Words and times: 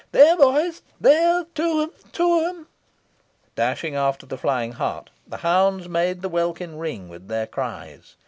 "There 0.13 0.35
boys, 0.35 0.81
there! 0.99 1.43
to 1.53 1.81
him! 1.81 1.91
to 2.13 2.39
him!" 2.39 2.67
Dashing 3.55 3.95
after 3.95 4.25
the 4.25 4.35
flying 4.35 4.71
hart, 4.71 5.11
the 5.27 5.37
hounds 5.37 5.87
made 5.87 6.23
the 6.23 6.27
welkin 6.29 6.79
ring 6.79 7.07
with 7.07 7.27
their 7.27 7.45
cries. 7.45 8.15